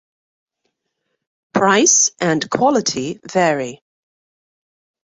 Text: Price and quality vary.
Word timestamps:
Price 1.53 2.09
and 2.19 2.49
quality 2.49 3.19
vary. 3.31 3.83